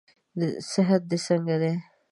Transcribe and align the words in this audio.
صحت 0.71 1.01
دې 1.09 1.17
څنګه 1.27 1.55
دئ؟ 1.61 1.73